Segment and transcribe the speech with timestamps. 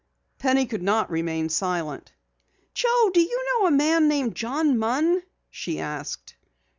[0.39, 2.11] Penny could not remain silent.
[2.73, 6.37] "Joe, do you know a man named John Munn?" she asked.